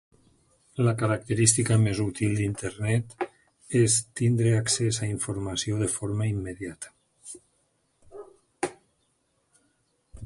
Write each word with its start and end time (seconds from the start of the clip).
La 0.85 0.93
característica 1.01 1.75
més 1.81 1.99
útil 2.03 2.33
d'internet 2.39 3.27
és 3.81 3.99
tindre 4.21 4.55
accés 4.61 5.01
a 5.05 5.11
informació 5.11 5.79
de 5.83 5.91
forma 5.99 6.33
immediata. 6.33 8.27